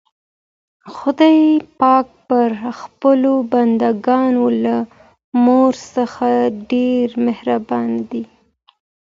خدای 0.95 1.41
پاک 1.79 2.07
پر 2.27 2.51
خپلو 2.79 3.33
بندګانو 3.51 4.45
له 4.63 4.77
مور 5.43 5.73
څخه 5.95 6.27
ډېر 6.71 7.07
مهربان 7.25 7.89
دی. 8.09 8.23